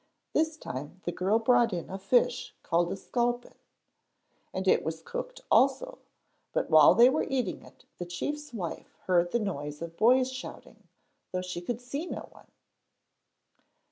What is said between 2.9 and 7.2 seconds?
a sculpin, and it was cooked also; but while they